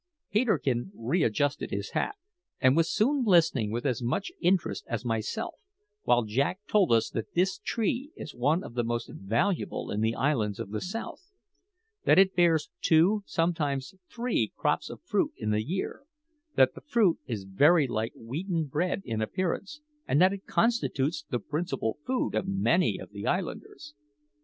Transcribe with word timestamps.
Peterkin 0.31 0.91
readjusted 0.95 1.69
his 1.69 1.91
hat, 1.91 2.15
and 2.59 2.75
was 2.75 2.91
soon 2.91 3.23
listening 3.23 3.69
with 3.69 3.85
as 3.85 4.01
much 4.01 4.31
interest 4.39 4.83
as 4.87 5.05
myself 5.05 5.53
while 6.05 6.23
Jack 6.23 6.59
told 6.67 6.91
us 6.91 7.07
that 7.11 7.35
this 7.35 7.59
tree 7.63 8.11
is 8.15 8.33
one 8.33 8.63
of 8.63 8.73
the 8.73 8.83
most 8.83 9.11
valuable 9.13 9.91
in 9.91 10.01
the 10.01 10.15
islands 10.15 10.59
of 10.59 10.71
the 10.71 10.81
south; 10.81 11.29
that 12.03 12.17
it 12.17 12.35
bears 12.35 12.71
two, 12.81 13.21
sometimes 13.27 13.93
three, 14.11 14.51
crops 14.57 14.89
of 14.89 15.03
fruit 15.03 15.33
in 15.37 15.51
the 15.51 15.63
year; 15.63 16.01
that 16.55 16.73
the 16.73 16.81
fruit 16.81 17.19
is 17.27 17.43
very 17.43 17.85
like 17.85 18.11
wheaten 18.15 18.65
bread 18.65 19.03
in 19.05 19.21
appearance, 19.21 19.81
and 20.07 20.19
that 20.19 20.33
it 20.33 20.47
constitutes 20.47 21.23
the 21.29 21.37
principal 21.37 21.99
food 22.07 22.33
of 22.33 22.47
many 22.47 22.97
of 22.97 23.11
the 23.11 23.27
islanders. 23.27 23.93